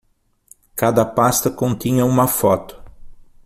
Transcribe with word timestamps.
Cada 0.75 1.05
pasta 1.05 1.51
continha 1.51 2.05
uma 2.07 2.27
foto. 2.27 2.81